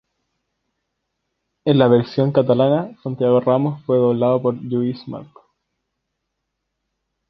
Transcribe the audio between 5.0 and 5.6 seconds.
Marco.